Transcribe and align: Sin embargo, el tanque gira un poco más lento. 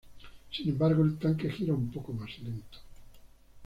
Sin 0.51 0.67
embargo, 0.67 1.03
el 1.03 1.19
tanque 1.19 1.51
gira 1.51 1.75
un 1.75 1.91
poco 1.91 2.11
más 2.11 2.31
lento. 2.39 2.79